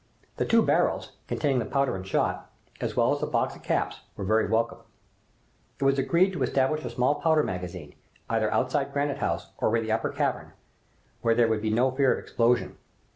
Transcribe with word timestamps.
The 0.37 0.47
two 0.47 0.63
barrels, 0.63 1.11
containing 1.27 1.59
the 1.59 1.65
powder 1.65 1.95
and 1.95 2.07
shot, 2.07 2.49
as 2.79 2.95
well 2.95 3.13
as 3.13 3.19
the 3.21 3.27
box 3.27 3.55
of 3.55 3.61
caps, 3.61 4.01
were 4.17 4.25
very 4.25 4.47
welcome. 4.47 4.79
It 5.79 5.83
was 5.83 5.99
agreed 5.99 6.33
to 6.33 6.41
establish 6.41 6.83
a 6.83 6.89
small 6.89 7.21
powder 7.21 7.43
magazine, 7.43 7.93
either 8.27 8.51
outside 8.51 8.93
Granite 8.93 9.19
House 9.19 9.51
or 9.59 9.77
in 9.77 9.83
the 9.83 9.91
Upper 9.91 10.09
Cavern, 10.09 10.53
where 11.21 11.35
there 11.35 11.47
would 11.47 11.61
be 11.61 11.69
no 11.69 11.91
fear 11.91 12.13
of 12.13 12.17
explosion. 12.17 12.79